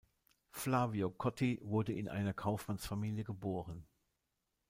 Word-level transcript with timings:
Flavio 0.49 1.11
Cotti 1.11 1.59
wurde 1.61 1.93
in 1.93 2.09
einer 2.09 2.33
Kaufmannsfamilie 2.33 3.23
geboren. 3.23 3.85